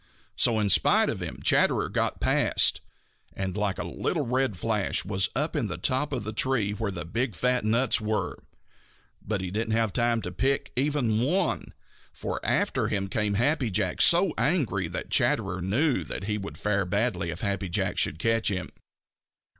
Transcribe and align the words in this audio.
So 0.35 0.59
in 0.59 0.69
spite 0.69 1.11
of 1.11 1.21
him 1.21 1.37
Chatterer 1.43 1.87
got 1.87 2.19
past, 2.19 2.81
and 3.35 3.55
like 3.55 3.77
a 3.77 3.83
little 3.83 4.25
red 4.25 4.57
flash 4.57 5.05
was 5.05 5.29
up 5.35 5.55
in 5.55 5.67
the 5.67 5.77
top 5.77 6.11
of 6.11 6.23
the 6.23 6.33
tree 6.33 6.71
where 6.71 6.89
the 6.89 7.05
big, 7.05 7.35
fat 7.35 7.63
nuts 7.63 8.01
were. 8.01 8.35
But 9.21 9.41
he 9.41 9.51
didn't 9.51 9.73
have 9.73 9.93
time 9.93 10.23
to 10.23 10.31
pick 10.31 10.71
even 10.75 11.21
one, 11.21 11.75
for 12.11 12.43
after 12.43 12.87
him 12.87 13.09
came 13.09 13.35
Happy 13.35 13.69
Jack 13.69 14.01
so 14.01 14.33
angry 14.39 14.87
that 14.87 15.11
Chatterer 15.11 15.61
knew 15.61 16.03
that 16.05 16.23
he 16.23 16.39
would 16.39 16.57
fare 16.57 16.83
badly 16.85 17.29
if 17.29 17.41
Happy 17.41 17.69
Jack 17.69 17.99
should 17.99 18.17
catch 18.17 18.49
him. 18.49 18.69